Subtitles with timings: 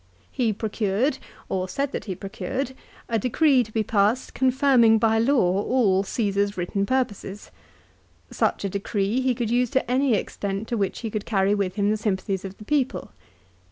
[0.31, 2.73] He procured, or said that he procured,
[3.07, 7.51] a decree to be passed confirming by law all Caesar's written purposes.
[8.31, 11.75] Such a decree he could use to any extent to which he could carry with
[11.75, 13.11] him the sympathies of the people.